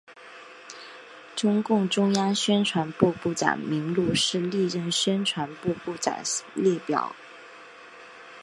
[1.35, 6.17] 中共中央宣传部部长名录是历任宣传部部长
[6.55, 7.13] 列表。